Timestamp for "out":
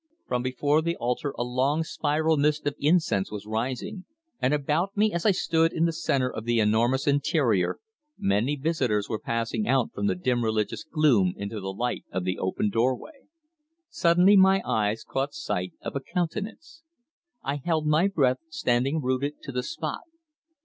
9.67-9.91